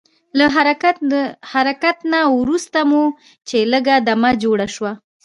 له 0.37 0.45
حرکت 1.53 1.97
نه 2.13 2.19
وروسته 2.39 2.79
مو 2.89 3.03
چې 3.47 3.57
لږ 3.71 3.85
دمه 4.07 4.31
جوړه 4.43 4.67
شوه. 4.75 4.91